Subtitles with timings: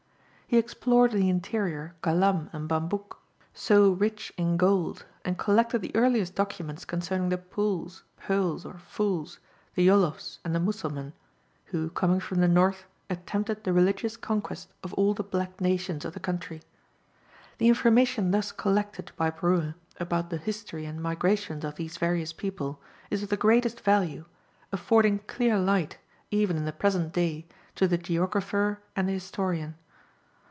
[0.51, 3.15] He explored in the interior Galam and Bambouk,
[3.53, 9.39] so rich in gold, and collected the earliest documents concerning the Pouls, Peuls or Fouls,
[9.75, 11.13] the Yoloffs and the Mussulmen,
[11.67, 16.11] who coming from the north, attempted the religious conquest of all the black nations of
[16.13, 16.61] the country.
[17.57, 22.81] The information thus collected by Brue about the history and migrations of these various people,
[23.09, 24.25] is of the greatest value,
[24.73, 25.97] affording clear light,
[26.29, 29.75] even in the present day, to the geographer and the historian.